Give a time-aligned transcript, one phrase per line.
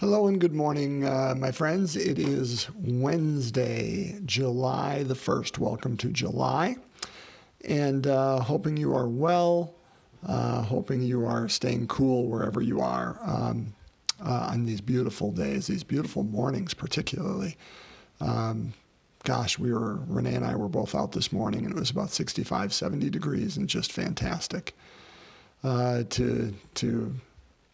[0.00, 1.94] Hello and good morning, uh, my friends.
[1.94, 5.58] It is Wednesday, July the 1st.
[5.58, 6.76] Welcome to July.
[7.66, 9.74] And uh, hoping you are well,
[10.26, 13.74] uh, hoping you are staying cool wherever you are um,
[14.24, 17.58] uh, on these beautiful days, these beautiful mornings, particularly.
[18.22, 18.72] Um,
[19.24, 22.08] gosh, we were, Renee and I were both out this morning, and it was about
[22.08, 24.74] 65, 70 degrees and just fantastic
[25.62, 27.14] uh, to, to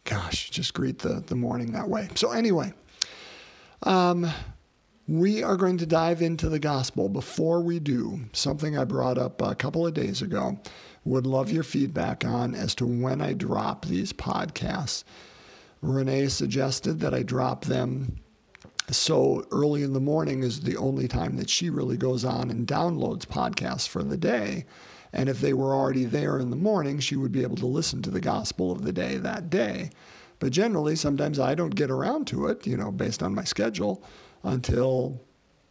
[0.07, 2.09] gosh, just greet the, the morning that way.
[2.15, 2.73] So, anyway,
[3.83, 4.27] um,
[5.07, 7.09] we are going to dive into the gospel.
[7.09, 10.59] Before we do, something I brought up a couple of days ago,
[11.05, 15.05] would love your feedback on as to when I drop these podcasts.
[15.83, 18.17] Renee suggested that I drop them
[18.91, 22.67] so early in the morning is the only time that she really goes on and
[22.67, 24.65] downloads podcasts for the day.
[25.17, 28.03] And if they were already there in the morning, she would be able to listen
[28.03, 29.89] to the gospel of the day that day.
[30.39, 34.05] But generally, sometimes I don't get around to it, you know, based on my schedule
[34.43, 35.19] until,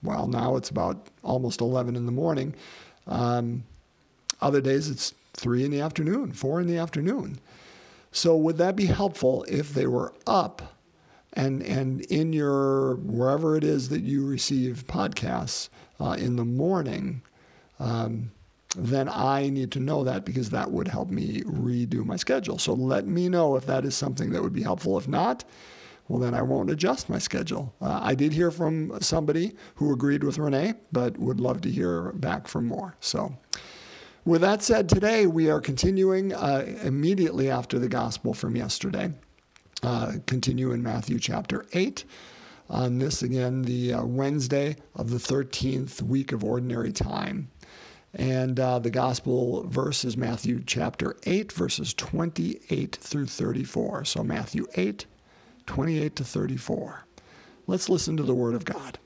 [0.02, 2.56] well, now it's about almost 11 in the morning.
[3.06, 3.64] Um,
[4.42, 7.38] other days it's three in the afternoon, four in the afternoon.
[8.12, 10.74] So would that be helpful if they were up
[11.34, 15.70] and and in your wherever it is that you receive podcasts
[16.00, 17.22] uh, in the morning?
[17.78, 18.32] Um,
[18.78, 22.58] then I need to know that because that would help me redo my schedule.
[22.58, 24.98] So let me know if that is something that would be helpful.
[24.98, 25.44] If not,
[26.08, 27.74] well, then I won't adjust my schedule.
[27.82, 32.12] Uh, I did hear from somebody who agreed with Renee, but would love to hear
[32.14, 32.96] back from more.
[33.00, 33.36] So,
[34.24, 39.12] with that said, today we are continuing uh, immediately after the gospel from yesterday.
[39.84, 42.06] Uh, continue in Matthew chapter 8.
[42.70, 47.50] On this, again, the uh, Wednesday of the 13th week of ordinary time.
[48.16, 54.06] And uh, the gospel verse is Matthew chapter 8, verses 28 through 34.
[54.06, 55.06] So, Matthew 8,
[55.66, 57.04] 28 to 34.
[57.68, 59.00] Let's listen to the word of God.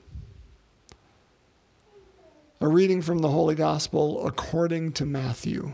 [2.60, 5.72] A reading from the Holy Gospel according to Matthew.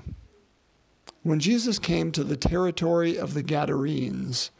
[1.22, 4.50] When Jesus came to the territory of the Gadarenes,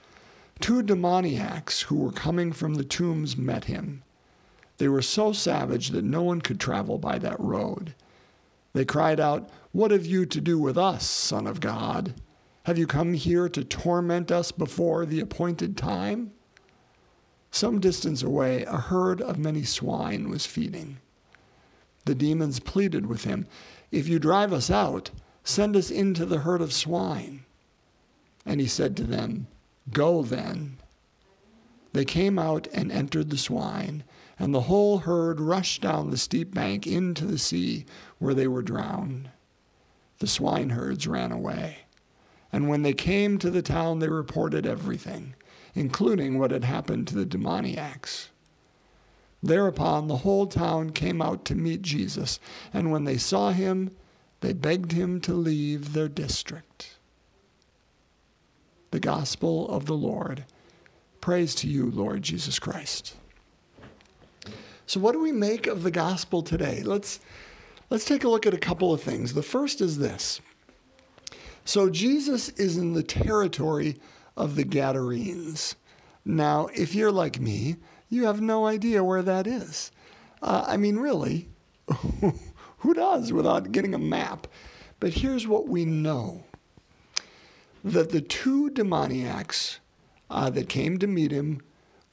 [0.60, 4.02] two demoniacs who were coming from the tombs met him.
[4.76, 7.94] They were so savage that no one could travel by that road.
[8.76, 12.12] They cried out, What have you to do with us, Son of God?
[12.64, 16.32] Have you come here to torment us before the appointed time?
[17.50, 20.98] Some distance away, a herd of many swine was feeding.
[22.04, 23.46] The demons pleaded with him,
[23.90, 25.10] If you drive us out,
[25.42, 27.46] send us into the herd of swine.
[28.44, 29.46] And he said to them,
[29.90, 30.76] Go then.
[31.94, 34.04] They came out and entered the swine
[34.38, 37.86] and the whole herd rushed down the steep bank into the sea,
[38.18, 39.30] where they were drowned.
[40.18, 41.78] The swineherds ran away.
[42.52, 45.34] And when they came to the town, they reported everything,
[45.74, 48.30] including what had happened to the demoniacs.
[49.42, 52.40] Thereupon the whole town came out to meet Jesus,
[52.72, 53.90] and when they saw him,
[54.40, 56.96] they begged him to leave their district.
[58.90, 60.44] The Gospel of the Lord.
[61.20, 63.16] Praise to you, Lord Jesus Christ.
[64.86, 66.82] So, what do we make of the gospel today?
[66.84, 67.18] Let's,
[67.90, 69.34] let's take a look at a couple of things.
[69.34, 70.40] The first is this.
[71.64, 73.96] So, Jesus is in the territory
[74.36, 75.74] of the Gadarenes.
[76.24, 77.76] Now, if you're like me,
[78.08, 79.90] you have no idea where that is.
[80.40, 81.48] Uh, I mean, really,
[82.78, 84.46] who does without getting a map?
[85.00, 86.44] But here's what we know
[87.82, 89.78] that the two demoniacs
[90.30, 91.60] uh, that came to meet him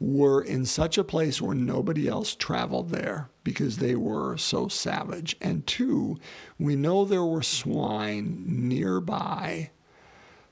[0.04, 5.38] were in such a place where nobody else traveled there because they were so savage.
[5.40, 6.18] And two,
[6.60, 9.72] we know there were swine nearby.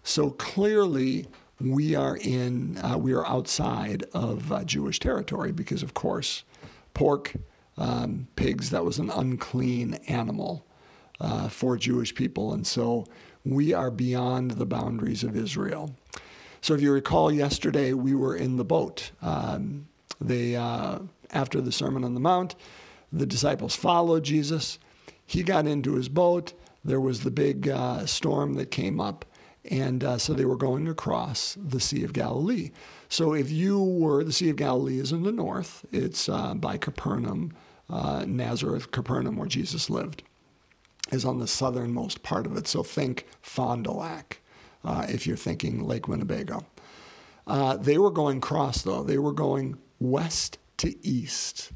[0.04, 1.28] So clearly,
[1.60, 6.46] we are in, uh, we are outside of uh, Jewish territory because, of course,
[6.94, 7.34] pork,
[7.78, 10.66] um, pigs, that was an unclean animal
[11.20, 12.54] uh, for Jewish people.
[12.54, 13.06] And so
[13.44, 15.94] we are beyond the boundaries of Israel.
[16.62, 19.12] So if you recall, yesterday we were in the boat.
[19.22, 19.88] Um,
[20.20, 21.00] they uh,
[21.32, 22.56] after the Sermon on the Mount,
[23.12, 24.78] the disciples followed Jesus.
[25.26, 26.54] He got into his boat.
[26.86, 29.26] There was the big uh, storm that came up,
[29.70, 32.72] and uh, so they were going across the Sea of Galilee.
[33.10, 35.86] So if you were, the Sea of Galilee is in the north.
[35.92, 37.54] It's uh, by Capernaum,
[37.90, 40.24] uh, Nazareth, Capernaum, where Jesus lived,
[41.12, 42.68] is on the southernmost part of it.
[42.68, 44.42] So think Fond du Lac
[44.84, 46.66] uh, if you're thinking Lake Winnebago.
[47.48, 49.04] Uh, they were going cross, though.
[49.04, 51.72] They were going west to east.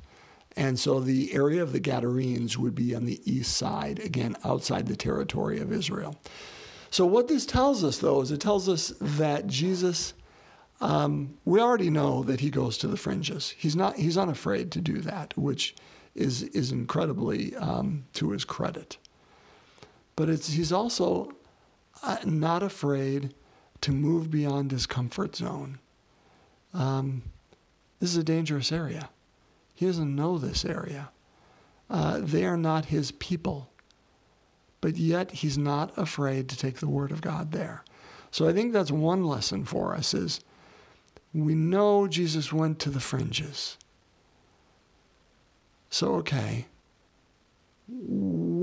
[0.57, 4.87] And so the area of the Gadarenes would be on the east side, again, outside
[4.87, 6.15] the territory of Israel.
[6.91, 10.13] So, what this tells us, though, is it tells us that Jesus
[10.81, 13.53] Um, we already know that he goes to the fringes.
[13.57, 13.95] He's not.
[13.95, 15.75] He's unafraid to do that, which
[16.15, 18.97] is is incredibly um, to his credit.
[20.15, 21.31] But it's he's also
[22.25, 23.33] not afraid
[23.81, 25.79] to move beyond his comfort zone.
[26.73, 27.23] Um,
[27.99, 29.09] this is a dangerous area.
[29.73, 31.09] He doesn't know this area.
[31.89, 33.69] Uh, they are not his people.
[34.81, 37.83] But yet he's not afraid to take the word of God there.
[38.31, 40.41] So I think that's one lesson for us is
[41.33, 43.77] we know Jesus went to the fringes.
[45.89, 46.67] So okay,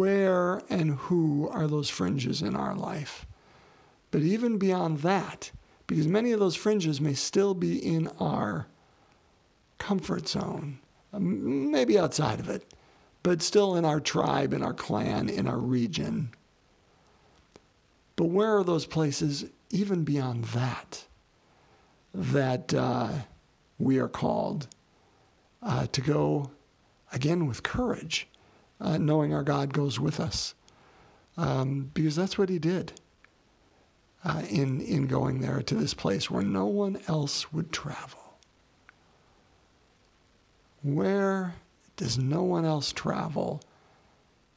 [0.03, 3.25] where and who are those fringes in our life?
[4.11, 5.53] But even beyond that,
[5.87, 8.67] because many of those fringes may still be in our
[9.79, 10.81] comfort zone,
[11.13, 12.75] maybe outside of it,
[13.23, 16.31] but still in our tribe, in our clan, in our region.
[18.17, 21.05] But where are those places, even beyond that,
[22.13, 23.09] that uh,
[23.79, 24.67] we are called
[25.63, 26.51] uh, to go
[27.13, 28.27] again with courage,
[28.83, 30.55] uh, knowing our God goes with us?
[31.39, 32.93] Um, because that's what he did
[34.25, 38.19] uh, in, in going there to this place where no one else would travel.
[40.83, 41.55] Where
[41.97, 43.63] does no one else travel?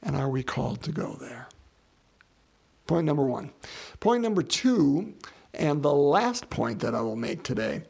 [0.02, 1.48] And are we called to go there?
[2.86, 3.50] Point number one.
[4.00, 5.14] Point number two,
[5.54, 7.82] and the last point that I will make today.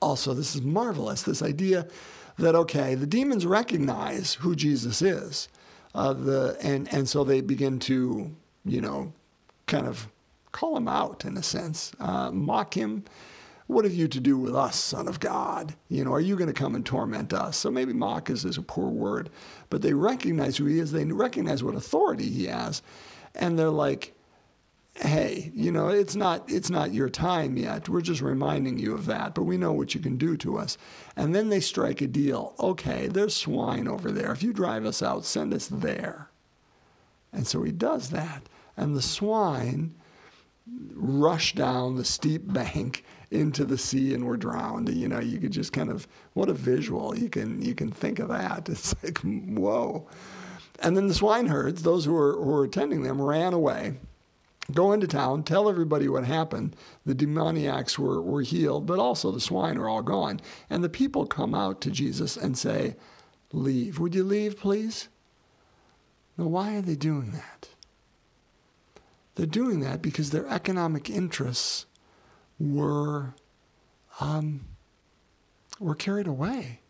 [0.00, 1.86] Also, this is marvelous this idea
[2.38, 5.48] that, okay, the demons recognize who Jesus is.
[5.94, 8.30] Uh, the, and, and so they begin to,
[8.64, 9.12] you know,
[9.66, 10.08] kind of
[10.52, 13.04] call him out in a sense, uh, mock him.
[13.66, 15.74] What have you to do with us, Son of God?
[15.88, 17.56] You know, are you going to come and torment us?
[17.56, 19.28] So maybe mock is, is a poor word,
[19.68, 20.90] but they recognize who he is.
[20.90, 22.82] They recognize what authority he has,
[23.34, 24.14] and they're like,
[25.00, 27.88] "Hey, you know, it's not it's not your time yet.
[27.88, 30.76] We're just reminding you of that, but we know what you can do to us."
[31.16, 32.54] And then they strike a deal.
[32.58, 34.32] Okay, there's swine over there.
[34.32, 36.30] If you drive us out, send us there.
[37.32, 39.94] And so he does that, and the swine
[40.94, 44.88] rush down the steep bank into the sea and were drowned.
[44.88, 47.16] You know, you could just kind of what a visual.
[47.16, 48.68] You can you can think of that.
[48.78, 50.06] It's like whoa.
[50.80, 53.94] And then the swineherds, those who were, who were attending them, ran away,
[54.72, 56.76] go into town, tell everybody what happened.
[57.06, 60.40] The demoniacs were, were healed, but also the swine are all gone.
[60.68, 62.96] And the people come out to Jesus and say,
[63.52, 63.98] Leave.
[63.98, 65.08] Would you leave, please?
[66.36, 67.70] Now, why are they doing that?
[69.34, 71.86] They're doing that because their economic interests
[72.58, 73.34] were
[74.20, 74.66] um,
[75.78, 76.80] were carried away.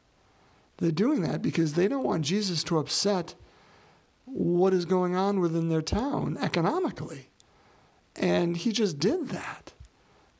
[0.78, 3.34] They're doing that because they don't want Jesus to upset
[4.24, 7.28] what is going on within their town economically.
[8.18, 9.72] And he just did that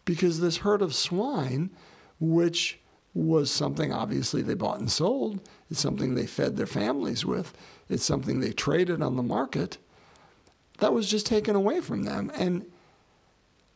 [0.04, 1.70] because this herd of swine,
[2.18, 2.80] which
[3.14, 5.40] was something obviously they bought and sold,
[5.70, 7.56] it's something they fed their families with,
[7.88, 9.78] it's something they traded on the market,
[10.78, 12.30] that was just taken away from them.
[12.34, 12.66] And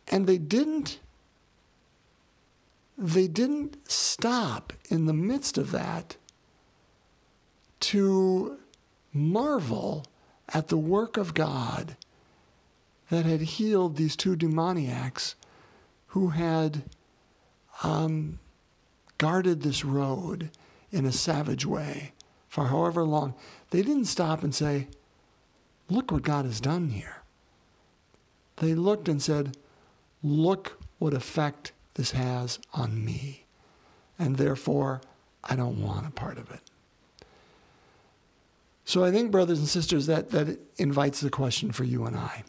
[0.08, 0.99] and they didn't
[2.99, 6.16] they didn't stop in the midst of that
[7.81, 8.58] to
[9.12, 10.06] marvel
[10.49, 11.96] at the work of God
[13.12, 15.35] that had healed these two demoniacs
[16.06, 16.82] who had
[17.82, 18.38] um,
[19.19, 20.49] guarded this road
[20.90, 22.12] in a savage way
[22.49, 23.35] for however long.
[23.69, 24.88] They didn't stop and say,
[25.90, 27.21] Look what God has done here.
[28.57, 29.59] They looked and said,
[30.23, 33.45] Look what effect this has on me.
[34.19, 35.02] And therefore,
[35.45, 36.62] I don't want a part of it.
[38.87, 42.45] So I think, brothers and sisters, that, that invites the question for you and I.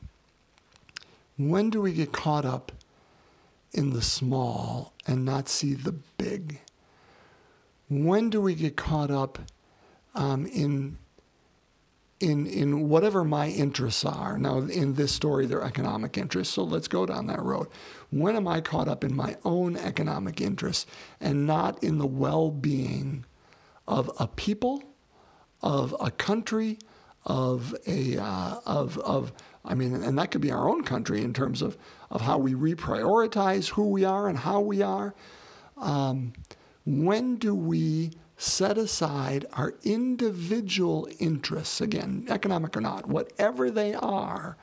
[1.37, 2.71] When do we get caught up
[3.71, 6.61] in the small and not see the big?
[7.89, 9.39] When do we get caught up
[10.15, 10.97] um, in
[12.23, 14.37] in in whatever my interests are.
[14.37, 17.67] Now, in this story, they're economic interests, so let's go down that road.
[18.11, 20.85] When am I caught up in my own economic interests
[21.19, 23.25] and not in the well-being
[23.87, 24.83] of a people,
[25.61, 26.79] of a country,
[27.25, 29.33] of a uh, of of
[29.65, 31.77] I mean, and that could be our own country in terms of
[32.11, 35.15] of how we reprioritize who we are and how we are.
[35.77, 36.33] Um,
[36.85, 44.57] when do we set aside our individual interests, again, economic or not, whatever they are,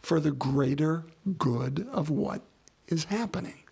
[0.00, 1.04] for the greater
[1.36, 2.42] good of what
[2.86, 3.64] is happening,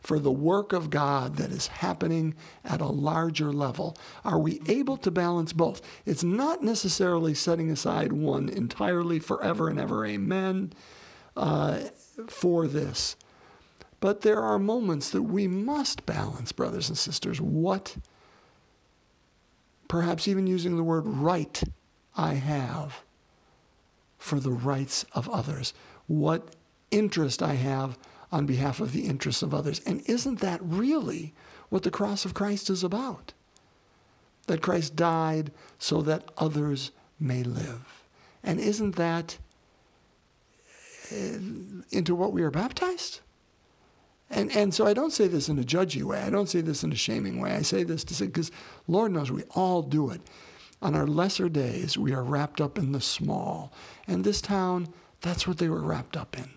[0.00, 3.96] for the work of God that is happening at a larger level.
[4.24, 5.82] Are we able to balance both?
[6.06, 10.72] It's not necessarily setting aside one entirely forever and ever, amen,
[11.36, 11.80] uh,
[12.28, 13.16] for this.
[14.00, 17.40] But there are moments that we must balance, brothers and sisters.
[17.40, 17.96] What,
[19.88, 21.62] perhaps even using the word right,
[22.16, 23.04] I have
[24.16, 25.74] for the rights of others.
[26.06, 26.56] What
[26.90, 27.98] interest I have
[28.32, 29.80] on behalf of the interests of others.
[29.86, 31.34] And isn't that really
[31.68, 33.32] what the cross of Christ is about?
[34.46, 38.04] That Christ died so that others may live.
[38.42, 39.38] And isn't that
[41.12, 41.38] uh,
[41.90, 43.20] into what we are baptized?
[44.30, 46.20] And, and so I don't say this in a judgy way.
[46.20, 47.50] I don't say this in a shaming way.
[47.52, 48.52] I say this to say, because
[48.86, 50.20] Lord knows we all do it.
[50.82, 53.72] On our lesser days, we are wrapped up in the small.
[54.06, 54.88] And this town,
[55.20, 56.48] that's what they were wrapped up in.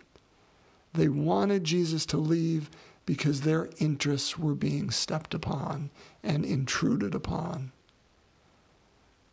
[0.94, 2.70] They wanted Jesus to leave
[3.06, 5.90] because their interests were being stepped upon
[6.24, 7.72] and intruded upon.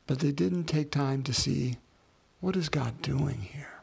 [0.06, 1.76] But they didn't take time to see
[2.40, 3.82] what is God doing here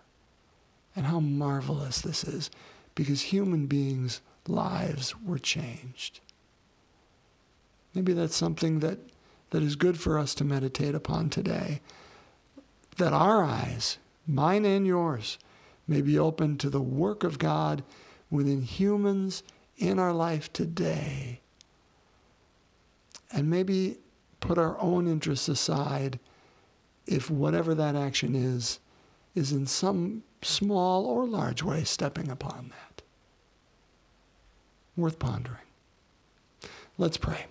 [0.95, 2.49] and how marvelous this is
[2.95, 6.19] because human beings' lives were changed.
[7.93, 8.99] Maybe that's something that,
[9.51, 11.81] that is good for us to meditate upon today.
[12.97, 15.37] That our eyes, mine and yours,
[15.87, 17.83] may be open to the work of God
[18.29, 19.43] within humans
[19.77, 21.41] in our life today.
[23.31, 23.97] And maybe
[24.39, 26.19] put our own interests aside
[27.05, 28.79] if whatever that action is,
[29.33, 33.01] is in some small or large way stepping upon that.
[34.95, 35.57] Worth pondering.
[36.97, 37.45] Let's pray.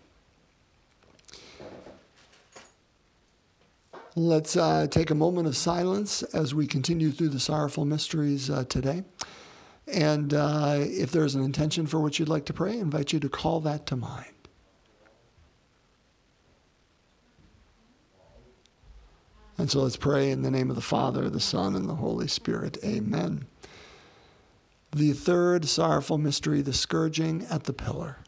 [4.18, 8.64] Let's uh, take a moment of silence as we continue through the sorrowful mysteries uh,
[8.64, 9.04] today.
[9.86, 13.20] And uh, if there's an intention for which you'd like to pray, I invite you
[13.20, 14.32] to call that to mind.
[19.58, 22.26] And so let's pray in the name of the Father, the Son, and the Holy
[22.26, 22.78] Spirit.
[22.82, 23.46] Amen.
[24.92, 28.20] The third sorrowful mystery, the scourging at the pillar.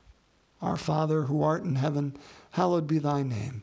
[0.60, 2.14] Our Father, who art in heaven,
[2.50, 3.62] hallowed be thy name.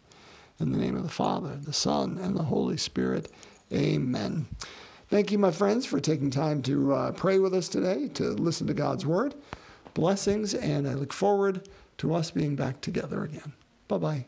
[0.61, 3.31] In the name of the Father, the Son, and the Holy Spirit.
[3.73, 4.45] Amen.
[5.09, 8.67] Thank you, my friends, for taking time to uh, pray with us today, to listen
[8.67, 9.33] to God's word.
[9.95, 13.53] Blessings, and I look forward to us being back together again.
[13.87, 14.25] Bye bye.